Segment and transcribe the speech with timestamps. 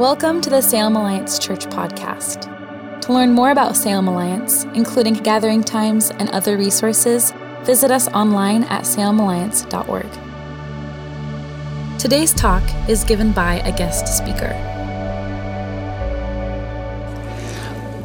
[0.00, 3.00] Welcome to the Salem Alliance Church podcast.
[3.02, 7.34] To learn more about Salem Alliance, including gathering times and other resources,
[7.64, 10.08] visit us online at salemalliance.org.
[12.00, 14.54] Today's talk is given by a guest speaker.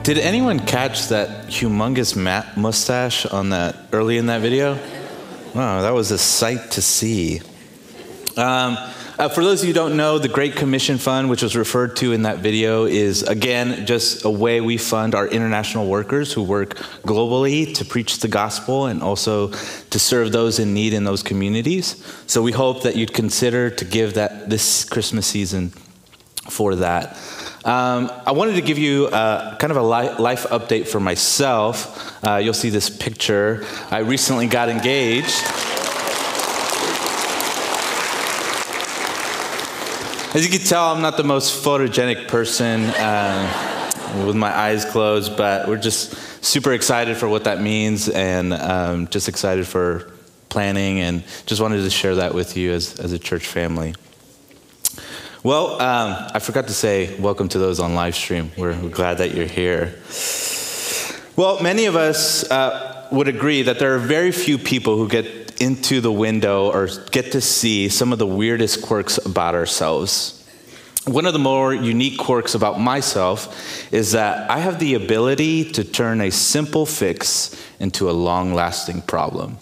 [0.03, 4.73] Did anyone catch that humongous mat mustache on that early in that video?
[5.53, 7.39] Wow, that was a sight to see.
[8.35, 8.77] Um,
[9.17, 11.95] uh, for those of you who don't know, the Great Commission Fund, which was referred
[11.97, 16.43] to in that video, is again just a way we fund our international workers who
[16.43, 19.49] work globally to preach the gospel and also
[19.89, 22.03] to serve those in need in those communities.
[22.27, 25.71] So we hope that you'd consider to give that this Christmas season
[26.49, 27.17] for that.
[27.65, 32.23] Um, I wanted to give you uh, kind of a li- life update for myself.
[32.23, 33.65] Uh, you'll see this picture.
[33.89, 35.33] I recently got engaged.
[40.35, 45.37] As you can tell, I'm not the most photogenic person uh, with my eyes closed,
[45.37, 46.11] but we're just
[46.43, 50.11] super excited for what that means and um, just excited for
[50.49, 53.95] planning and just wanted to share that with you as, as a church family.
[55.41, 58.51] Well, um, I forgot to say welcome to those on live stream.
[58.57, 59.95] We're, we're glad that you're here.
[61.37, 65.44] Well, many of us uh, would agree that there are very few people who get
[65.59, 70.41] into the window or get to see some of the weirdest quirks about ourselves.
[71.05, 75.83] One of the more unique quirks about myself is that I have the ability to
[75.83, 79.57] turn a simple fix into a long lasting problem.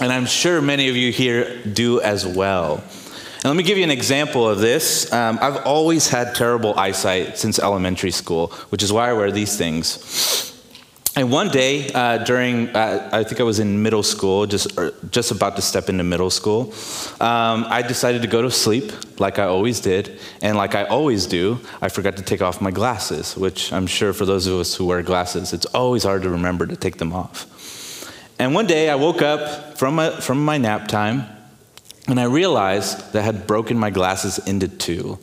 [0.00, 2.82] and I'm sure many of you here do as well.
[3.44, 5.12] And let me give you an example of this.
[5.12, 9.56] Um, I've always had terrible eyesight since elementary school, which is why I wear these
[9.56, 10.51] things.
[11.14, 14.78] And one day uh, during, uh, I think I was in middle school, just,
[15.10, 16.72] just about to step into middle school,
[17.20, 20.18] um, I decided to go to sleep like I always did.
[20.40, 24.14] And like I always do, I forgot to take off my glasses, which I'm sure
[24.14, 27.12] for those of us who wear glasses, it's always hard to remember to take them
[27.12, 27.46] off.
[28.38, 31.26] And one day I woke up from my, from my nap time
[32.08, 35.18] and I realized that I had broken my glasses into two.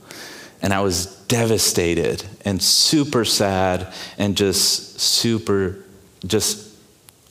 [0.62, 5.78] And I was devastated and super sad and just super,
[6.26, 6.76] just,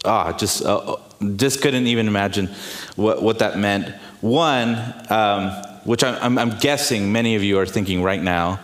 [0.04, 0.96] ah, just, uh,
[1.36, 2.48] just couldn't even imagine
[2.96, 3.94] what, what that meant.
[4.20, 4.76] One,
[5.10, 5.50] um,
[5.84, 8.60] which I'm, I'm guessing many of you are thinking right now,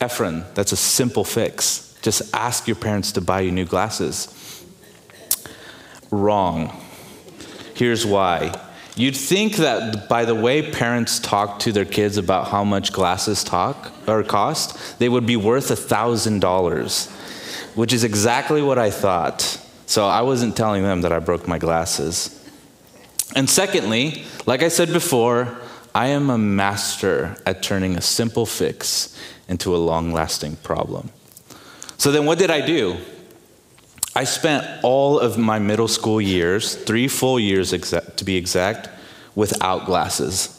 [0.00, 1.98] Ephron, that's a simple fix.
[2.02, 4.64] Just ask your parents to buy you new glasses.
[6.10, 6.80] Wrong.
[7.74, 8.54] Here's why
[8.96, 13.44] You'd think that by the way parents talk to their kids about how much glasses
[13.44, 17.08] talk or cost, they would be worth a thousand dollars,
[17.74, 19.59] which is exactly what I thought.
[19.90, 22.48] So I wasn't telling them that I broke my glasses.
[23.34, 25.58] And secondly, like I said before,
[25.92, 31.10] I am a master at turning a simple fix into a long lasting problem.
[31.96, 32.98] So then what did I do?
[34.14, 38.88] I spent all of my middle school years, three full years exa- to be exact,
[39.34, 40.56] without glasses.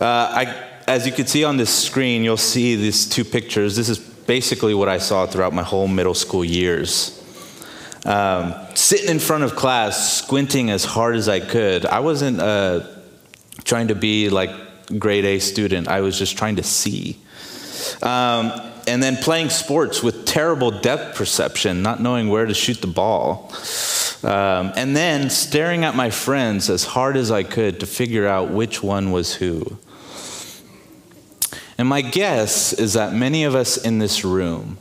[0.00, 3.74] Uh, I, as you can see on this screen, you'll see these two pictures.
[3.74, 7.17] This is basically what I saw throughout my whole middle school years.
[8.04, 11.84] Um, sitting in front of class, squinting as hard as I could.
[11.84, 12.86] I wasn't uh,
[13.64, 14.50] trying to be like
[14.98, 15.88] grade A student.
[15.88, 17.18] I was just trying to see.
[18.02, 18.52] Um,
[18.86, 23.52] and then playing sports with terrible depth perception, not knowing where to shoot the ball.
[24.22, 28.50] Um, and then staring at my friends as hard as I could to figure out
[28.50, 29.78] which one was who.
[31.76, 34.78] And my guess is that many of us in this room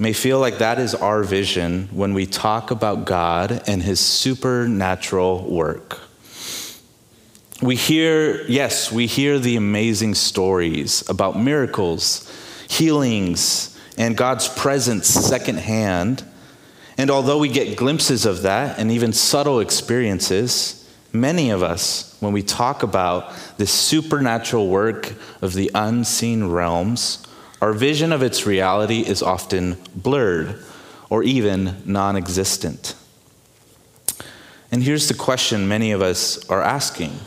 [0.00, 5.48] may feel like that is our vision when we talk about God and his supernatural
[5.48, 6.00] work.
[7.62, 12.26] We hear, yes, we hear the amazing stories about miracles
[12.70, 16.24] healings, and God's presence secondhand.
[16.96, 22.32] And although we get glimpses of that and even subtle experiences, many of us, when
[22.32, 27.26] we talk about the supernatural work of the unseen realms,
[27.60, 30.62] our vision of its reality is often blurred
[31.10, 32.94] or even non existent.
[34.72, 37.18] And here's the question many of us are asking.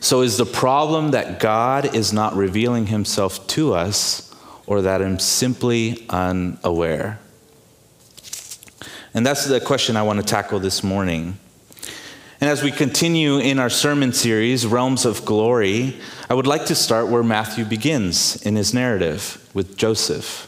[0.00, 4.34] So, is the problem that God is not revealing himself to us,
[4.66, 7.18] or that I'm simply unaware?
[9.14, 11.38] And that's the question I want to tackle this morning.
[12.40, 15.96] And as we continue in our sermon series, Realms of Glory,
[16.30, 20.46] I would like to start where Matthew begins in his narrative with Joseph.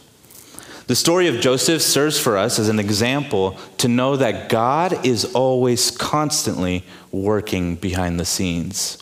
[0.87, 5.25] The story of Joseph serves for us as an example to know that God is
[5.35, 8.99] always constantly working behind the scenes.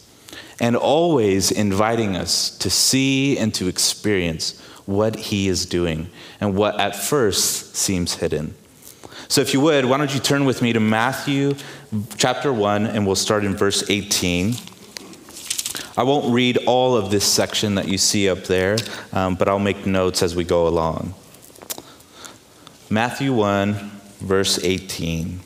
[0.61, 6.09] and always inviting us to see and to experience what he is doing
[6.41, 8.55] and what at first seems hidden.
[9.31, 11.55] So, if you would, why don't you turn with me to Matthew
[12.17, 14.55] chapter 1, and we'll start in verse 18.
[15.99, 18.79] I won't read all of this section that you see up there,
[19.13, 21.15] um, but I'll make notes as we go along.
[22.89, 23.75] Matthew 1,
[24.21, 25.41] verse 18.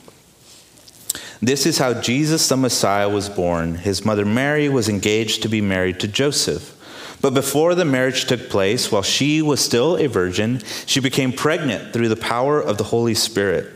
[1.40, 3.74] This is how Jesus the Messiah was born.
[3.74, 6.78] His mother Mary was engaged to be married to Joseph.
[7.22, 11.92] But before the marriage took place, while she was still a virgin, she became pregnant
[11.92, 13.72] through the power of the Holy Spirit.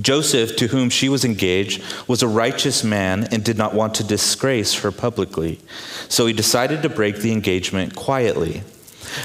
[0.00, 4.04] Joseph, to whom she was engaged, was a righteous man and did not want to
[4.04, 5.60] disgrace her publicly.
[6.08, 8.62] So he decided to break the engagement quietly.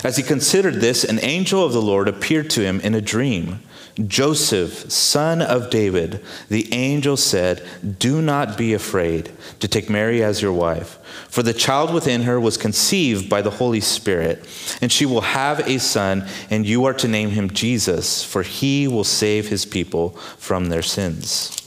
[0.03, 3.59] As he considered this, an angel of the Lord appeared to him in a dream.
[4.07, 7.63] Joseph, son of David, the angel said,
[7.99, 10.97] Do not be afraid to take Mary as your wife,
[11.29, 14.47] for the child within her was conceived by the Holy Spirit,
[14.81, 18.87] and she will have a son, and you are to name him Jesus, for he
[18.87, 20.09] will save his people
[20.39, 21.59] from their sins.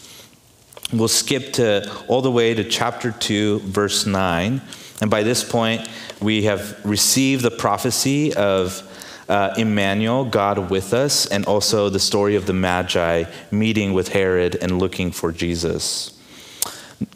[0.93, 4.61] We'll skip to all the way to chapter 2, verse 9.
[5.00, 5.88] And by this point,
[6.20, 8.82] we have received the prophecy of
[9.28, 14.56] uh, Emmanuel, God with us, and also the story of the Magi meeting with Herod
[14.56, 16.17] and looking for Jesus.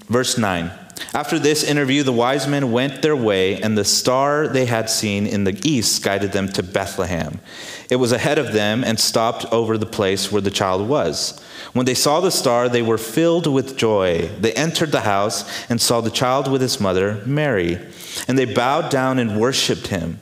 [0.09, 0.71] Verse 9
[1.15, 5.27] After this interview, the wise men went their way, and the star they had seen
[5.27, 7.41] in the east guided them to Bethlehem.
[7.89, 11.41] It was ahead of them and stopped over the place where the child was.
[11.73, 14.29] When they saw the star, they were filled with joy.
[14.39, 17.79] They entered the house and saw the child with his mother, Mary,
[18.27, 20.19] and they bowed down and worshiped him.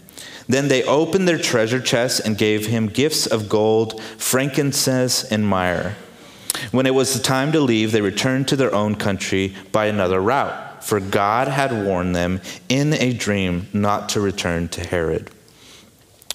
[0.48, 5.94] Then they opened their treasure chests and gave him gifts of gold, frankincense, and myrrh.
[6.72, 10.20] When it was the time to leave, they returned to their own country by another
[10.20, 15.30] route, for God had warned them in a dream not to return to Herod.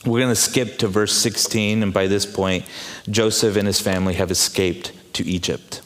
[0.05, 2.65] We're going to skip to verse 16, and by this point,
[3.09, 5.81] Joseph and his family have escaped to Egypt.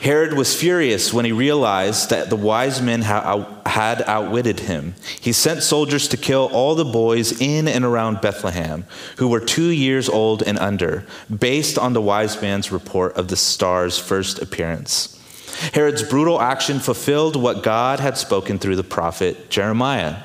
[0.00, 4.94] Herod was furious when he realized that the wise men had outwitted him.
[5.20, 8.86] He sent soldiers to kill all the boys in and around Bethlehem
[9.16, 11.04] who were two years old and under,
[11.36, 15.14] based on the wise man's report of the star's first appearance.
[15.74, 20.22] Herod's brutal action fulfilled what God had spoken through the prophet Jeremiah.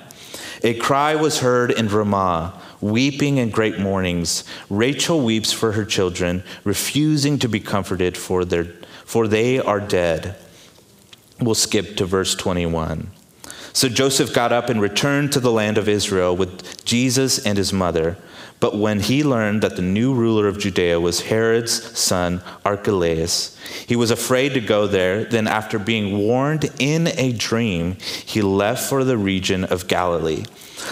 [0.63, 4.43] A cry was heard in Ramah, weeping and great mournings.
[4.69, 8.67] Rachel weeps for her children, refusing to be comforted for their
[9.05, 10.35] for they are dead.
[11.39, 13.11] We'll skip to verse 21.
[13.73, 17.73] So Joseph got up and returned to the land of Israel with Jesus and his
[17.73, 18.17] mother.
[18.59, 23.57] But when he learned that the new ruler of Judea was Herod's son, Archelaus,
[23.87, 25.25] he was afraid to go there.
[25.25, 30.45] Then, after being warned in a dream, he left for the region of Galilee.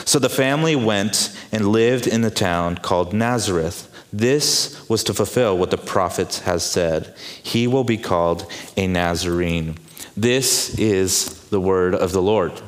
[0.06, 5.58] So the family went and lived in the town called Nazareth this was to fulfill
[5.58, 7.16] what the prophets has said.
[7.42, 9.78] He will be called a Nazarene.
[10.18, 12.62] This is the word of the Lord.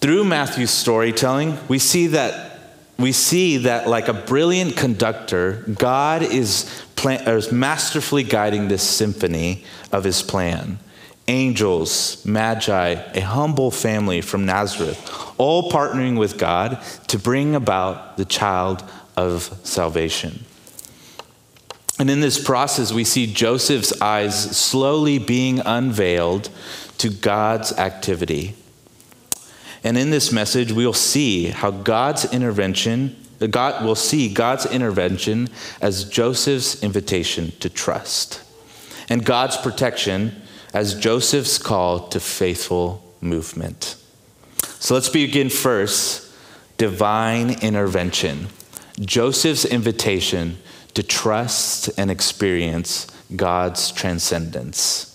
[0.00, 2.52] Through Matthew's storytelling, we see that
[2.96, 9.64] we see that like a brilliant conductor, God is, plan- is masterfully guiding this symphony
[9.90, 10.78] of his plan
[11.28, 18.24] angels, magi, a humble family from Nazareth, all partnering with God to bring about the
[18.24, 18.84] child
[19.16, 20.44] of salvation.
[21.98, 26.50] And in this process, we see Joseph's eyes slowly being unveiled
[26.98, 28.54] to God's activity.
[29.84, 35.48] And in this message, we'll see how God's intervention, uh, God will see God's intervention
[35.80, 38.42] as Joseph's invitation to trust,
[39.08, 40.42] and God's protection
[40.74, 43.96] as Joseph's call to faithful movement.
[44.80, 46.30] So let's begin first
[46.76, 48.48] divine intervention.
[49.00, 50.58] Joseph's invitation
[50.94, 55.10] to trust and experience God's transcendence.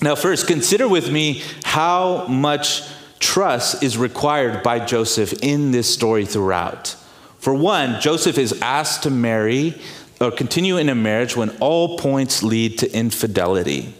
[0.00, 2.82] Now, first, consider with me how much
[3.18, 6.96] trust is required by Joseph in this story throughout.
[7.38, 9.80] For one, Joseph is asked to marry
[10.20, 13.94] or continue in a marriage when all points lead to infidelity.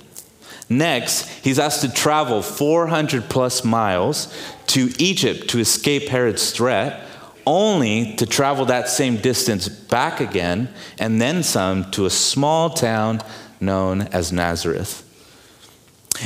[0.73, 4.33] Next, he's asked to travel 400 plus miles
[4.69, 7.05] to Egypt to escape Herod's threat,
[7.45, 13.21] only to travel that same distance back again and then some to a small town
[13.61, 15.05] known as Nazareth.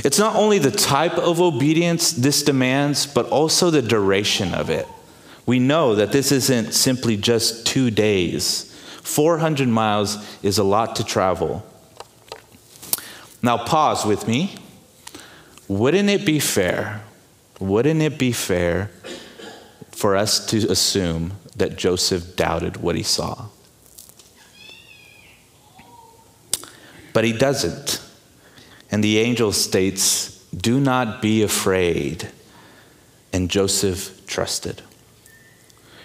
[0.05, 4.87] It's not only the type of obedience this demands, but also the duration of it.
[5.47, 8.71] We know that this isn't simply just two days.
[9.03, 11.65] 400 miles is a lot to travel.
[13.45, 14.55] Now, pause with me.
[15.69, 17.03] wouldn't it be fair?
[17.61, 18.91] Wouldn't it be fair
[19.91, 23.49] for us to assume that Joseph doubted what he saw?
[27.13, 28.01] But he doesn't.
[28.91, 32.31] And the angel states, Do not be afraid.
[33.31, 34.81] And Joseph trusted.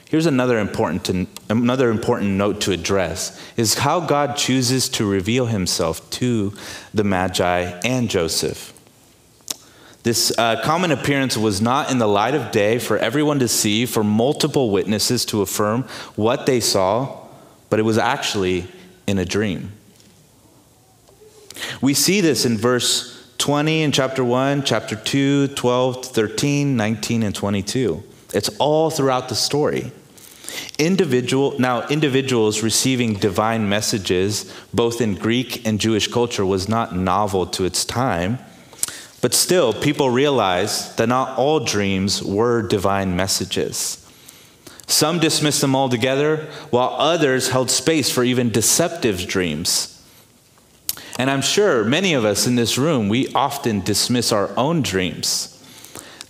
[0.09, 5.45] Here's another important, to, another important note to address is how God chooses to reveal
[5.45, 6.51] himself to
[6.91, 8.73] the Magi and Joseph.
[10.01, 13.85] This uh, common appearance was not in the light of day for everyone to see,
[13.85, 15.83] for multiple witnesses to affirm
[16.15, 17.27] what they saw,
[17.69, 18.67] but it was actually
[19.05, 19.73] in a dream.
[21.81, 27.35] We see this in verse 20 in chapter 1, chapter 2, 12, 13, 19, and
[27.35, 28.03] 22.
[28.33, 29.91] It's all throughout the story.
[30.79, 37.45] Individual, now, individuals receiving divine messages, both in Greek and Jewish culture, was not novel
[37.47, 38.39] to its time.
[39.21, 44.09] But still, people realized that not all dreams were divine messages.
[44.87, 50.01] Some dismissed them altogether, while others held space for even deceptive dreams.
[51.19, 55.61] And I'm sure many of us in this room, we often dismiss our own dreams.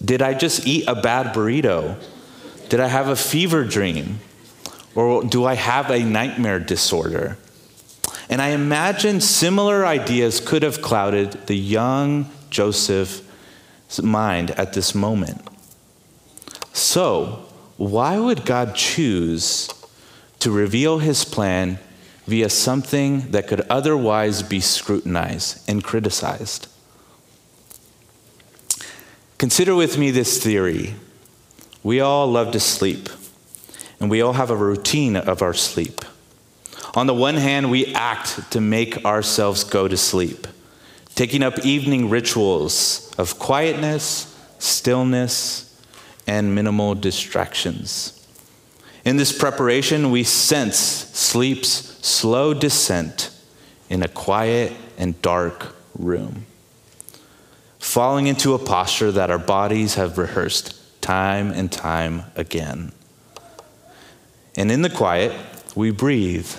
[0.03, 2.01] Did I just eat a bad burrito?
[2.69, 4.19] Did I have a fever dream?
[4.95, 7.37] Or do I have a nightmare disorder?
[8.29, 15.41] And I imagine similar ideas could have clouded the young Joseph's mind at this moment.
[16.73, 17.45] So,
[17.77, 19.69] why would God choose
[20.39, 21.79] to reveal his plan
[22.25, 26.67] via something that could otherwise be scrutinized and criticized?
[29.37, 30.95] Consider with me this theory
[31.81, 33.09] we all love to sleep,
[33.99, 36.05] and we all have a routine of our sleep.
[36.95, 40.47] On the one hand, we act to make ourselves go to sleep,
[41.15, 45.65] taking up evening rituals of quietness, stillness,
[46.25, 48.15] and minimal distractions.
[49.05, 51.69] In this preparation, we sense sleep's
[52.05, 53.31] slow descent
[53.89, 56.45] in a quiet and dark room,
[57.79, 62.91] falling into a posture that our bodies have rehearsed time and time again.
[64.59, 65.33] And in the quiet,
[65.73, 66.51] we breathe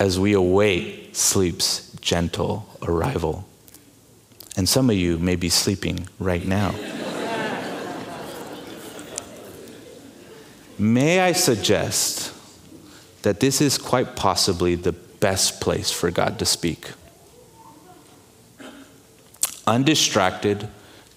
[0.00, 3.46] as we await sleep's gentle arrival.
[4.56, 6.74] And some of you may be sleeping right now.
[10.78, 12.32] may I suggest
[13.22, 16.88] that this is quite possibly the best place for God to speak?
[19.66, 20.68] undistracted,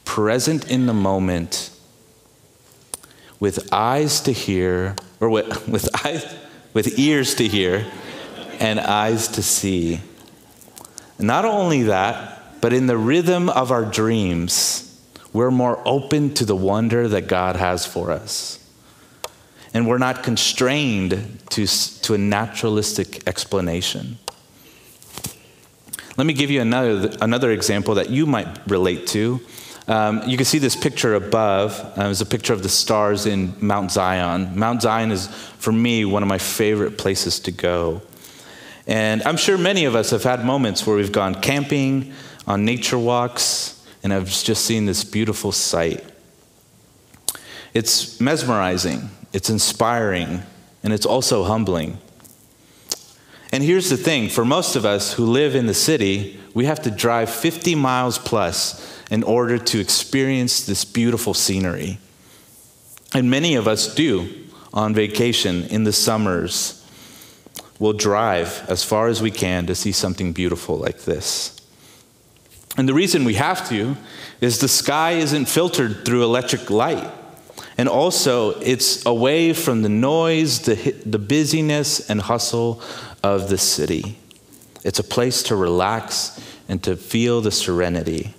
[0.06, 1.70] present in the moment,
[3.40, 6.26] with eyes to hear, or with, with, eyes,
[6.74, 7.86] with ears to hear
[8.60, 10.02] and eyes to see.
[11.18, 14.86] Not only that, but in the rhythm of our dreams,
[15.32, 18.58] we're more open to the wonder that God has for us.
[19.74, 21.68] And we're not constrained to,
[22.02, 24.18] to a naturalistic explanation.
[26.18, 29.40] Let me give you another, another example that you might relate to.
[29.90, 31.80] Um, you can see this picture above.
[31.98, 34.58] Uh, it's a picture of the stars in Mount Zion.
[34.58, 35.28] Mount Zion is,
[35.58, 38.04] for me, one of my favorite places to go.
[38.86, 42.14] And I'm sure many of us have had moments where we've gone camping,
[42.46, 46.04] on nature walks, and I've just seen this beautiful sight.
[47.74, 50.44] It's mesmerizing, it's inspiring,
[50.84, 51.98] and it's also humbling.
[53.52, 56.82] And here's the thing for most of us who live in the city, we have
[56.84, 61.98] to drive 50 miles plus in order to experience this beautiful scenery.
[63.14, 64.30] And many of us do
[64.72, 66.76] on vacation in the summers.
[67.80, 71.56] We'll drive as far as we can to see something beautiful like this.
[72.78, 73.98] And the reason we have to
[74.42, 77.12] is the sky isn't filtered through electric light.
[77.78, 80.76] And also, it's away from the noise, the,
[81.06, 82.82] the busyness, and hustle
[83.24, 84.18] of the city.
[84.84, 88.34] It's a place to relax and to feel the serenity.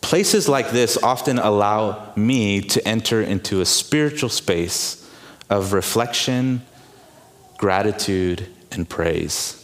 [0.00, 5.08] Places like this often allow me to enter into a spiritual space
[5.48, 6.62] of reflection,
[7.58, 9.56] gratitude, and praise.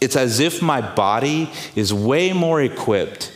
[0.00, 3.32] It's as if my body is way more equipped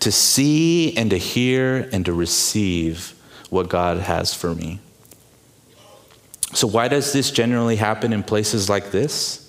[0.00, 3.14] to see and to hear and to receive
[3.50, 4.80] what God has for me.
[6.56, 9.42] So, why does this generally happen in places like this?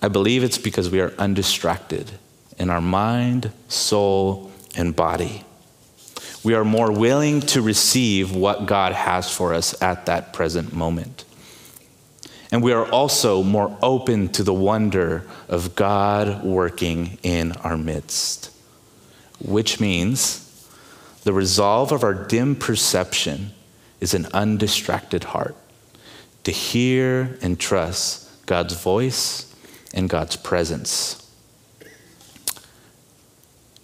[0.00, 2.10] I believe it's because we are undistracted
[2.58, 5.44] in our mind, soul, and body.
[6.42, 11.26] We are more willing to receive what God has for us at that present moment.
[12.50, 18.50] And we are also more open to the wonder of God working in our midst,
[19.40, 20.66] which means
[21.24, 23.50] the resolve of our dim perception
[24.00, 25.54] is an undistracted heart
[26.44, 29.54] to hear and trust God's voice
[29.92, 31.24] and God's presence.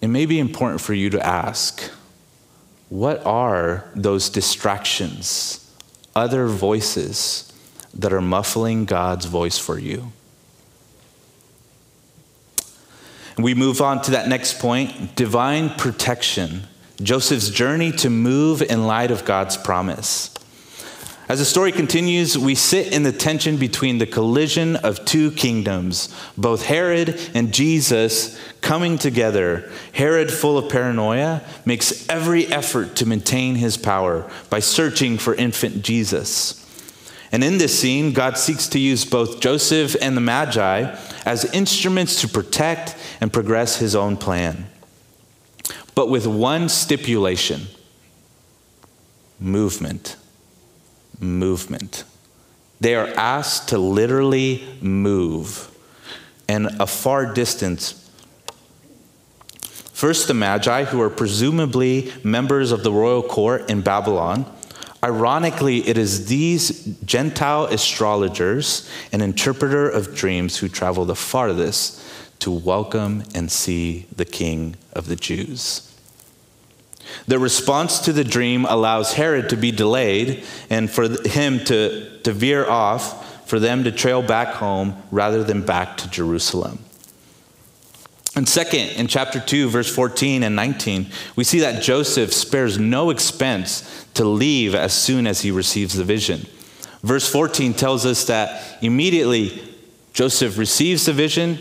[0.01, 1.91] It may be important for you to ask
[2.89, 5.71] what are those distractions,
[6.15, 7.53] other voices
[7.95, 10.13] that are muffling God's voice for you?
[13.37, 16.65] We move on to that next point divine protection
[17.03, 20.33] Joseph's journey to move in light of God's promise.
[21.27, 26.15] As the story continues, we sit in the tension between the collision of two kingdoms,
[26.37, 29.71] both Herod and Jesus coming together.
[29.93, 35.83] Herod, full of paranoia, makes every effort to maintain his power by searching for infant
[35.83, 36.61] Jesus.
[37.33, 42.21] And in this scene, God seeks to use both Joseph and the Magi as instruments
[42.21, 44.67] to protect and progress his own plan
[45.95, 47.67] but with one stipulation
[49.39, 50.17] movement.
[51.21, 52.05] Movement.
[52.81, 55.71] They are asked to literally move
[56.49, 58.01] and a far distance.
[59.93, 64.45] First, the Magi, who are presumably members of the royal court in Babylon.
[65.03, 72.03] Ironically, it is these Gentile astrologers and interpreter of dreams who travel the farthest
[72.41, 75.94] to welcome and see the King of the Jews.
[77.27, 82.33] The response to the dream allows Herod to be delayed and for him to, to
[82.33, 86.79] veer off, for them to trail back home rather than back to Jerusalem.
[88.37, 91.07] And second, in chapter 2, verse 14 and 19,
[91.37, 96.05] we see that Joseph spares no expense to leave as soon as he receives the
[96.05, 96.47] vision.
[97.03, 99.63] Verse 14 tells us that immediately
[100.15, 101.59] Joseph receives the vision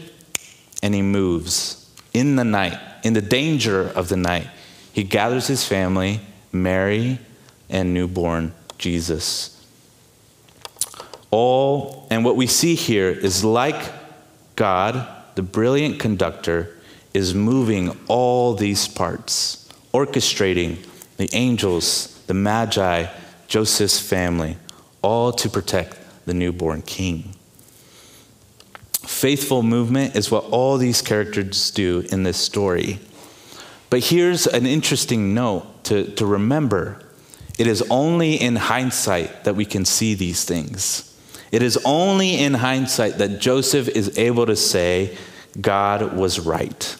[0.82, 4.48] and he moves in the night, in the danger of the night.
[4.94, 7.20] He gathers his family, Mary,
[7.70, 9.50] and newborn Jesus.
[11.32, 13.92] All, and what we see here is like
[14.56, 16.78] God, the brilliant conductor,
[17.12, 20.78] is moving all these parts, orchestrating
[21.18, 23.08] the angels, the magi,
[23.48, 24.58] Joseph's family,
[25.02, 27.34] all to protect the newborn king.
[28.92, 33.00] Faithful movement is what all these characters do in this story.
[33.94, 37.00] But here's an interesting note to, to remember
[37.60, 41.16] it is only in hindsight that we can see these things.
[41.52, 45.16] It is only in hindsight that Joseph is able to say,
[45.62, 46.98] God was right.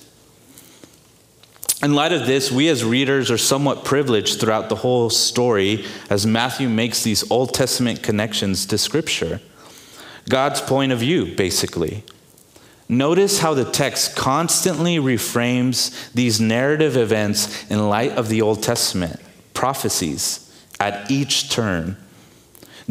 [1.82, 6.28] In light of this, we as readers are somewhat privileged throughout the whole story as
[6.28, 9.42] Matthew makes these Old Testament connections to Scripture.
[10.30, 12.04] God's point of view, basically.
[12.90, 19.20] Notice how the text constantly reframes these narrative events in light of the Old Testament
[19.54, 21.98] prophecies at each turn.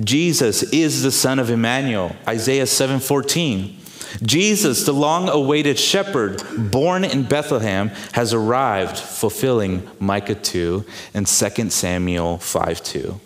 [0.01, 3.77] Jesus is the son of Emmanuel, Isaiah 7:14.
[4.23, 12.39] Jesus, the long-awaited shepherd born in Bethlehem, has arrived, fulfilling Micah 2 and 2 Samuel
[12.39, 13.21] 5:2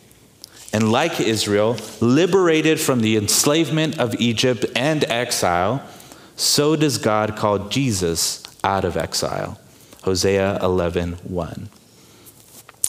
[0.72, 5.82] and like Israel, liberated from the enslavement of Egypt and exile,
[6.36, 9.58] so does God call Jesus out of exile.
[10.02, 11.68] Hosea 11 1.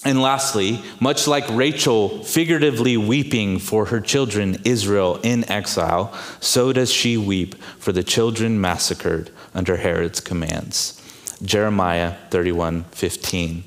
[0.05, 6.91] And lastly, much like Rachel figuratively weeping for her children Israel in exile, so does
[6.91, 11.01] she weep for the children massacred under Herod's commands.
[11.43, 13.63] Jeremiah 31 15.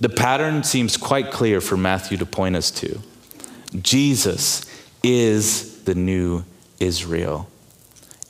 [0.00, 3.00] The pattern seems quite clear for Matthew to point us to.
[3.82, 4.64] Jesus
[5.02, 6.44] is the new
[6.78, 7.49] Israel.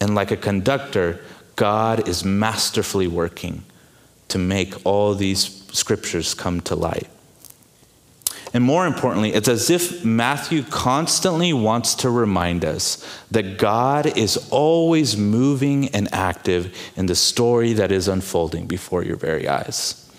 [0.00, 1.20] And like a conductor,
[1.56, 3.64] God is masterfully working
[4.28, 7.08] to make all these scriptures come to light.
[8.52, 14.48] And more importantly, it's as if Matthew constantly wants to remind us that God is
[14.50, 20.10] always moving and active in the story that is unfolding before your very eyes.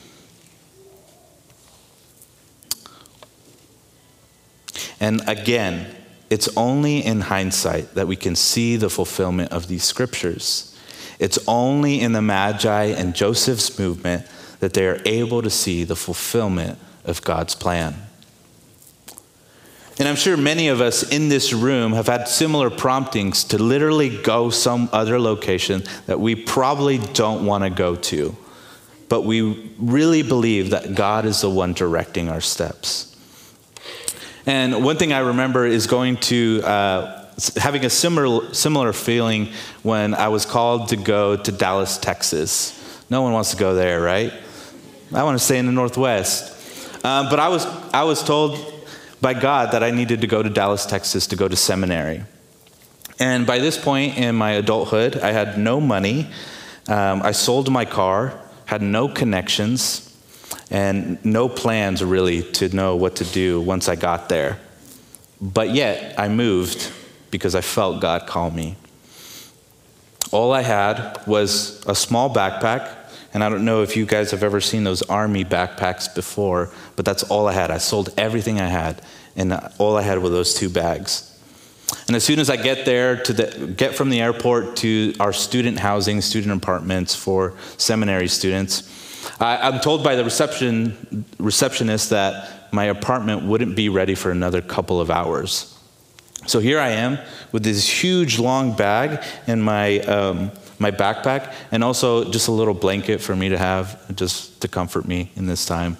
[5.02, 5.94] And again,
[6.32, 10.74] it's only in hindsight that we can see the fulfillment of these scriptures.
[11.20, 14.26] It's only in the Magi and Joseph's movement
[14.62, 17.96] that they are able to see the fulfillment of God's plan.
[20.00, 24.22] And I'm sure many of us in this room have had similar promptings to literally
[24.24, 28.38] go some other location that we probably don't want to go to,
[29.10, 33.11] but we really believe that God is the one directing our steps.
[34.46, 37.28] And one thing I remember is going to uh,
[37.58, 39.50] having a similar, similar feeling
[39.84, 42.78] when I was called to go to Dallas, Texas.
[43.10, 44.34] No one wants to go there, right?
[45.14, 47.06] I want to stay in the Northwest.
[47.06, 48.58] Um, but I was, I was told
[49.22, 52.24] by God that I needed to go to Dallas, Texas to go to seminary.
[53.20, 56.28] And by this point in my adulthood, I had no money.
[56.88, 60.11] Um, I sold my car, had no connections,
[60.70, 64.60] and no plans really to know what to do once I got there.
[65.42, 66.92] But yet, I moved
[67.32, 68.76] because I felt God call me.
[70.32, 72.96] All I had was a small backpack,
[73.34, 77.06] and I don't know if you guys have ever seen those army backpacks before, but
[77.06, 77.72] that's all I had.
[77.72, 79.02] I sold everything I had,
[79.36, 81.28] and all I had were those two bags.
[82.08, 85.34] And as soon as I get there to the, get from the airport to our
[85.34, 88.90] student housing, student apartments for seminary students,
[89.40, 94.62] I, am told by the reception, receptionist that my apartment wouldn't be ready for another
[94.62, 95.78] couple of hours.
[96.48, 97.20] So here I am
[97.52, 102.74] with this huge long bag and my, um, my backpack, and also just a little
[102.74, 105.98] blanket for me to have, just to comfort me in this time.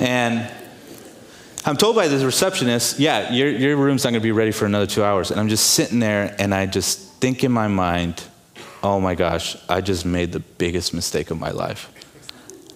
[0.00, 0.50] And
[1.64, 4.66] I'm told by this receptionist, yeah, your, your room's not going to be ready for
[4.66, 5.30] another two hours.
[5.30, 8.24] And I'm just sitting there and I just think in my mind,
[8.82, 11.91] oh my gosh, I just made the biggest mistake of my life.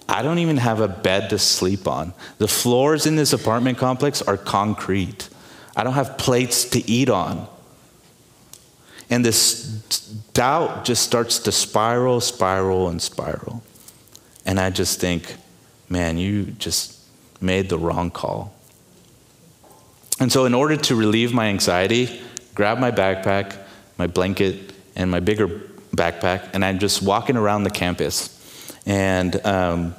[0.08, 2.14] I don't even have a bed to sleep on.
[2.38, 5.28] The floors in this apartment complex are concrete.
[5.74, 7.48] I don't have plates to eat on.
[9.10, 9.62] And this
[10.32, 13.62] doubt just starts to spiral, spiral, and spiral.
[14.44, 15.34] And I just think,
[15.88, 17.00] man, you just
[17.40, 18.54] made the wrong call.
[20.18, 22.20] And so, in order to relieve my anxiety,
[22.54, 23.56] grab my backpack,
[23.98, 25.48] my blanket, and my bigger
[25.94, 28.35] backpack, and I'm just walking around the campus.
[28.86, 29.94] And, um,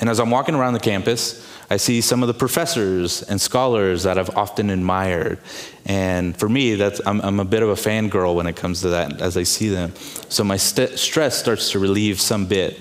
[0.00, 4.02] and as I'm walking around the campus, I see some of the professors and scholars
[4.02, 5.38] that I've often admired.
[5.86, 8.90] And for me, that's, I'm, I'm a bit of a fangirl when it comes to
[8.90, 9.94] that as I see them.
[10.28, 12.80] So my st- stress starts to relieve some bit.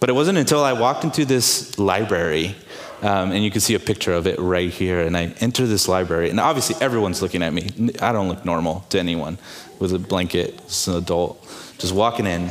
[0.00, 2.56] But it wasn't until I walked into this library
[3.02, 5.00] um, and you can see a picture of it right here.
[5.00, 7.70] And I enter this library, and obviously everyone's looking at me.
[8.00, 9.38] I don't look normal to anyone
[9.78, 11.40] with a blanket, as an adult,
[11.78, 12.50] just walking in.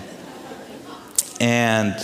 [1.40, 1.96] And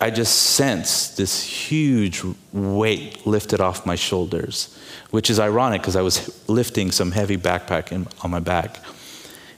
[0.00, 4.78] I just sense this huge weight lifted off my shoulders,
[5.10, 8.80] which is ironic because I was lifting some heavy backpack in, on my back.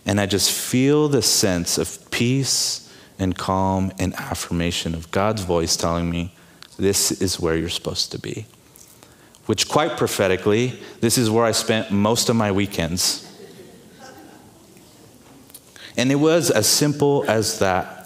[0.07, 5.77] And I just feel the sense of peace and calm and affirmation of God's voice
[5.77, 6.33] telling me,
[6.79, 8.47] this is where you're supposed to be.
[9.47, 13.25] Which, quite prophetically, this is where I spent most of my weekends.
[15.97, 17.98] And it was as simple as that.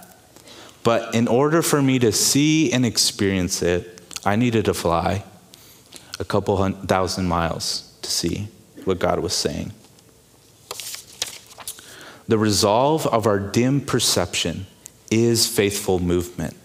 [0.84, 5.24] But in order for me to see and experience it, I needed to fly
[6.18, 8.48] a couple thousand miles to see
[8.84, 9.72] what God was saying.
[12.28, 14.66] The resolve of our dim perception
[15.10, 16.56] is faithful movement.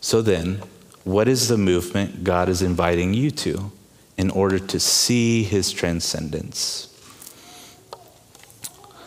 [0.00, 0.62] So then,
[1.04, 3.72] what is the movement God is inviting you to
[4.16, 6.87] in order to see his transcendence?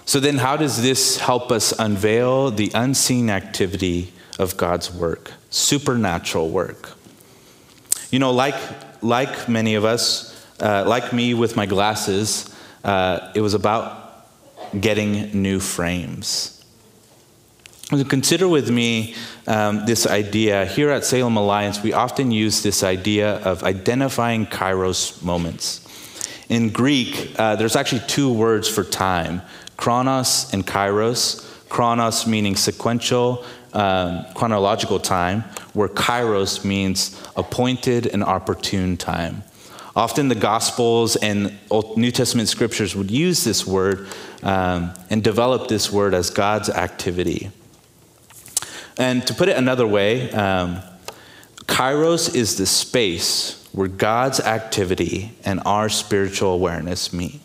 [0.06, 6.50] So then, how does this help us unveil the unseen activity of God's work, supernatural
[6.50, 6.98] work?
[8.10, 8.56] You know, like,
[9.02, 14.28] like many of us, uh, like me with my glasses, uh, it was about
[14.80, 16.58] getting new frames.
[18.08, 19.16] Consider with me
[19.48, 20.66] um, this idea.
[20.66, 25.86] Here at Salem Alliance, we often use this idea of identifying kairos moments.
[26.48, 29.42] In Greek, uh, there's actually two words for time
[29.82, 31.48] chronos and kairos.
[31.68, 35.42] Chronos meaning sequential, um, chronological time,
[35.74, 39.44] where kairos means appointed and opportune time.
[39.96, 44.08] Often the Gospels and Old New Testament scriptures would use this word
[44.44, 47.50] um, and develop this word as God's activity.
[48.98, 50.82] And to put it another way, um,
[51.66, 57.41] Kairos is the space where God's activity and our spiritual awareness meet.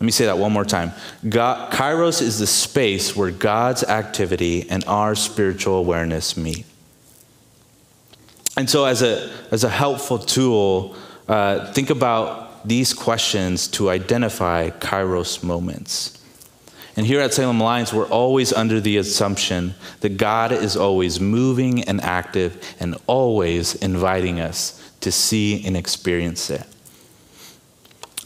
[0.00, 0.92] Let me say that one more time.
[1.28, 6.64] God, Kairos is the space where God's activity and our spiritual awareness meet.
[8.56, 10.96] And so, as a, as a helpful tool,
[11.28, 16.16] uh, think about these questions to identify Kairos moments.
[16.96, 21.84] And here at Salem Alliance, we're always under the assumption that God is always moving
[21.84, 26.66] and active and always inviting us to see and experience it.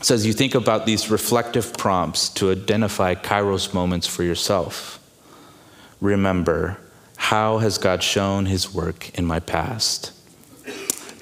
[0.05, 4.99] So, as you think about these reflective prompts to identify Kairos moments for yourself,
[5.99, 6.79] remember
[7.17, 10.13] how has God shown his work in my past?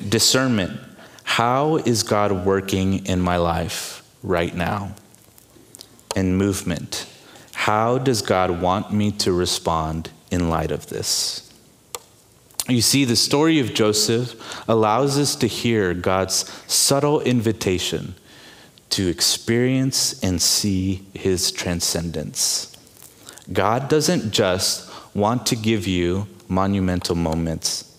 [0.06, 0.80] Discernment
[1.22, 4.02] how is God working in my life?
[4.22, 4.94] right now?
[6.14, 7.06] And movement.
[7.52, 11.52] How does God want me to respond in light of this?
[12.68, 14.34] You see, the story of Joseph
[14.68, 18.14] allows us to hear God's subtle invitation
[18.92, 22.76] to experience and see his transcendence.
[23.52, 27.96] God doesn't just want to give you monumental moments,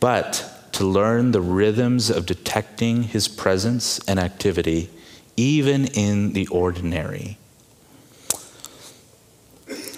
[0.00, 4.90] but to learn the rhythms of detecting his presence and activity,
[5.36, 7.38] even in the ordinary.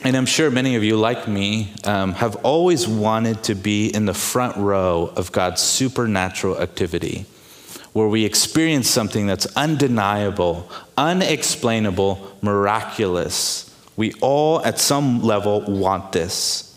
[0.04, 4.06] And I'm sure many of you, like me, um, have always wanted to be in
[4.06, 7.26] the front row of God's supernatural activity,
[7.96, 13.74] where we experience something that's undeniable, unexplainable, miraculous.
[13.96, 16.76] We all, at some level, want this.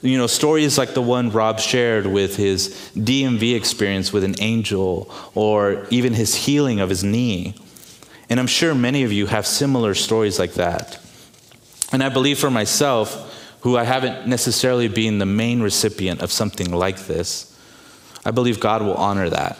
[0.00, 5.12] You know, stories like the one Rob shared with his DMV experience with an angel,
[5.34, 7.56] or even his healing of his knee.
[8.28, 11.00] And I'm sure many of you have similar stories like that.
[11.90, 16.70] And I believe for myself, who I haven't necessarily been the main recipient of something
[16.70, 17.58] like this,
[18.24, 19.58] I believe God will honor that.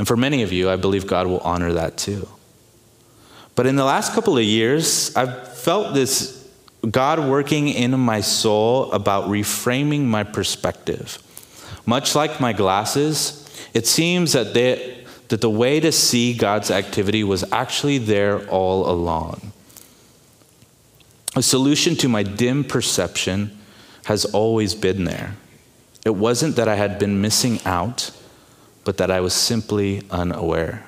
[0.00, 2.26] And for many of you, I believe God will honor that too.
[3.54, 6.48] But in the last couple of years, I've felt this
[6.90, 11.18] God working in my soul about reframing my perspective.
[11.84, 17.22] Much like my glasses, it seems that, they, that the way to see God's activity
[17.22, 19.52] was actually there all along.
[21.36, 23.54] A solution to my dim perception
[24.06, 25.36] has always been there.
[26.06, 28.12] It wasn't that I had been missing out,
[28.90, 30.84] but that I was simply unaware.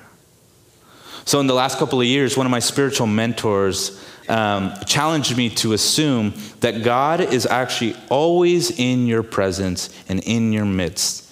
[1.23, 5.49] So, in the last couple of years, one of my spiritual mentors um, challenged me
[5.51, 11.31] to assume that God is actually always in your presence and in your midst.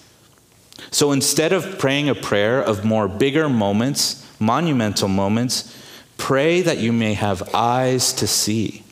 [0.90, 5.78] So, instead of praying a prayer of more bigger moments, monumental moments,
[6.16, 8.82] pray that you may have eyes to see.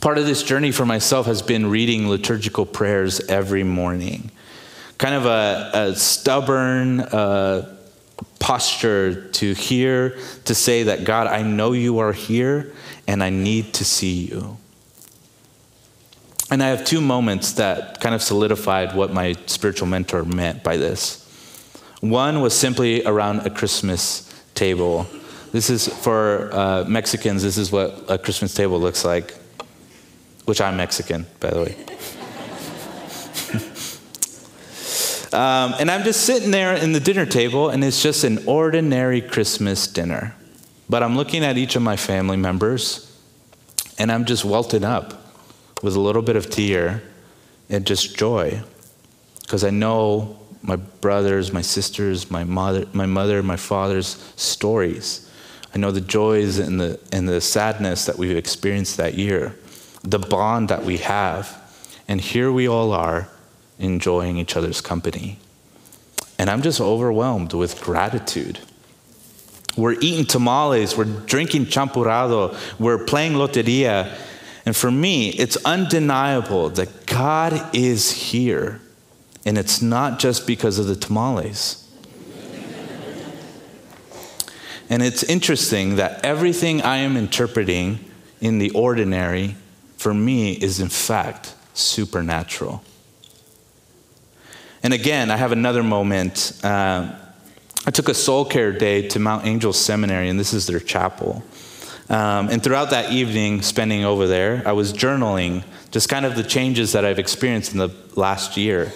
[0.00, 4.30] Part of this journey for myself has been reading liturgical prayers every morning.
[4.98, 7.76] Kind of a, a stubborn, uh,
[8.38, 12.72] posture to hear, to say that, God, I know you are here
[13.06, 14.56] and I need to see you.
[16.50, 20.78] And I have two moments that kind of solidified what my spiritual mentor meant by
[20.78, 21.24] this.
[22.00, 25.06] One was simply around a Christmas table.
[25.52, 29.34] This is for uh, Mexicans, this is what a Christmas table looks like,
[30.46, 31.76] which I'm Mexican, by the way.
[35.32, 39.20] Um, and I'm just sitting there in the dinner table, and it's just an ordinary
[39.20, 40.34] Christmas dinner.
[40.88, 43.14] But I'm looking at each of my family members,
[43.98, 45.34] and I'm just welting up
[45.82, 47.02] with a little bit of tear
[47.68, 48.62] and just joy.
[49.42, 55.30] Because I know my brothers, my sisters, my mother, my mother, my father's stories.
[55.74, 59.54] I know the joys and the, and the sadness that we've experienced that year,
[60.02, 61.54] the bond that we have.
[62.08, 63.28] And here we all are
[63.78, 65.38] enjoying each other's company.
[66.38, 68.60] And I'm just overwhelmed with gratitude.
[69.76, 74.12] We're eating tamales, we're drinking champurrado, we're playing loteria.
[74.66, 78.80] And for me, it's undeniable that God is here.
[79.46, 81.88] And it's not just because of the tamales.
[84.90, 88.04] and it's interesting that everything I am interpreting
[88.40, 89.56] in the ordinary,
[89.96, 92.82] for me, is in fact supernatural.
[94.82, 96.58] And again, I have another moment.
[96.62, 97.14] Uh,
[97.86, 101.42] I took a soul care day to Mount Angel Seminary, and this is their chapel.
[102.08, 106.42] Um, and throughout that evening, spending over there, I was journaling just kind of the
[106.42, 108.92] changes that I've experienced in the last year.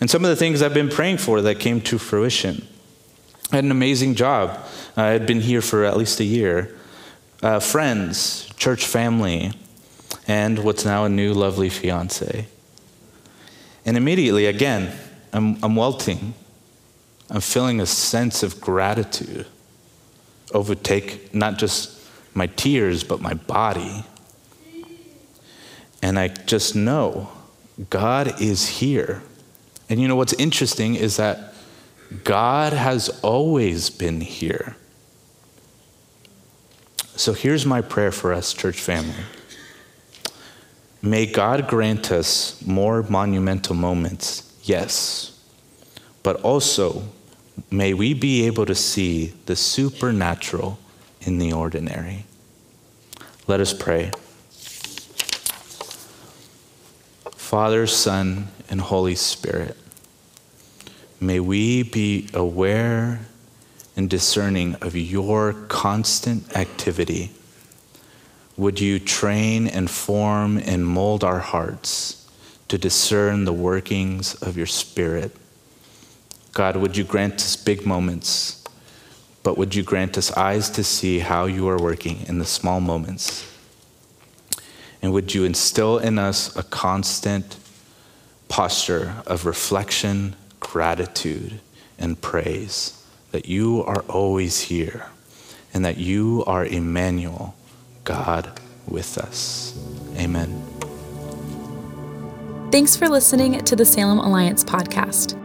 [0.00, 2.66] And some of the things I've been praying for that came to fruition.
[3.50, 4.58] I had an amazing job.
[4.96, 6.76] I had been here for at least a year.
[7.42, 9.52] Uh, friends, church family,
[10.26, 12.46] and what's now a new lovely fiance.
[13.84, 14.96] And immediately, again,
[15.32, 16.34] I'm, I'm welting.
[17.30, 19.46] I'm feeling a sense of gratitude
[20.52, 21.98] overtake not just
[22.34, 24.04] my tears, but my body.
[26.02, 27.30] And I just know
[27.90, 29.22] God is here.
[29.88, 31.54] And you know what's interesting is that
[32.24, 34.76] God has always been here.
[37.16, 39.24] So here's my prayer for us, church family.
[41.00, 45.38] May God grant us more monumental moments Yes.
[46.22, 47.02] But also,
[47.70, 50.78] may we be able to see the supernatural
[51.20, 52.26] in the ordinary.
[53.46, 54.12] Let us pray.
[57.32, 59.76] Father, Son, and Holy Spirit,
[61.20, 63.26] may we be aware
[63.94, 67.30] and discerning of your constant activity.
[68.56, 72.21] Would you train and form and mold our hearts
[72.72, 75.30] to discern the workings of your Spirit?
[76.54, 78.64] God, would you grant us big moments,
[79.42, 82.80] but would you grant us eyes to see how you are working in the small
[82.80, 83.46] moments?
[85.02, 87.58] And would you instill in us a constant
[88.48, 91.60] posture of reflection, gratitude,
[91.98, 95.10] and praise that you are always here
[95.74, 97.54] and that you are Emmanuel,
[98.04, 98.58] God
[98.88, 99.78] with us.
[100.16, 100.72] Amen.
[102.72, 105.38] Thanks for listening to the Salem Alliance podcast.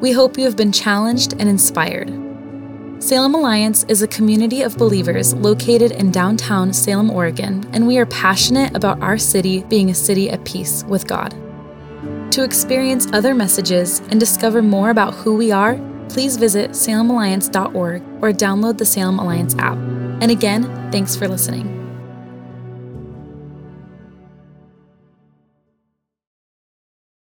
[0.00, 2.08] We hope you have been challenged and inspired.
[3.00, 8.06] Salem Alliance is a community of believers located in downtown Salem, Oregon, and we are
[8.06, 11.30] passionate about our city being a city at peace with God.
[12.32, 15.76] To experience other messages and discover more about who we are,
[16.08, 19.78] please visit salemalliance.org or download the Salem Alliance app.
[20.20, 21.81] And again, thanks for listening.